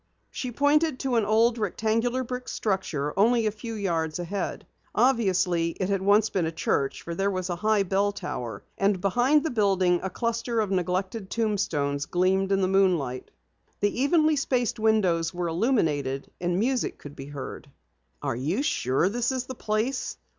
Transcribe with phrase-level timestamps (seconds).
[0.31, 4.65] She pointed to an old, rectangular brick structure only a few yards ahead.
[4.95, 8.99] Obviously it once had been a church for there was a high bell tower, and
[8.99, 13.29] behind the building a cluster of neglected tombstones gleamed in the moonlight.
[13.79, 17.69] The evenly spaced windows were illuminated, and music could be heard.
[18.23, 20.17] "Are you sure this is the place?"